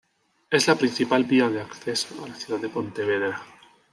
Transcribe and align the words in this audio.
Es 0.49 0.67
la 0.67 0.73
principal 0.73 1.25
vía 1.25 1.47
de 1.47 1.61
acceso 1.61 2.25
a 2.25 2.27
la 2.27 2.33
ciudad 2.33 2.59
de 2.59 2.69
Pontevedra. 2.69 3.39